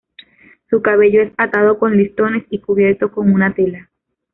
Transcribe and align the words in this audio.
Su 0.71 0.81
cabello 0.81 1.21
es 1.21 1.31
atado 1.37 1.77
con 1.77 1.95
listones 1.95 2.45
y 2.49 2.57
cubierto 2.57 3.11
con 3.11 3.31
una 3.31 3.53
tela. 3.53 3.91